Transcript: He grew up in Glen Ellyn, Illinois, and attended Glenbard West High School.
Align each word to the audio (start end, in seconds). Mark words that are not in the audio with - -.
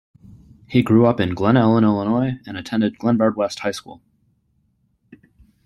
He 0.67 0.81
grew 0.81 1.05
up 1.05 1.19
in 1.19 1.35
Glen 1.35 1.53
Ellyn, 1.55 1.83
Illinois, 1.83 2.39
and 2.47 2.57
attended 2.57 2.97
Glenbard 2.97 3.35
West 3.35 3.59
High 3.59 3.69
School. 3.69 4.01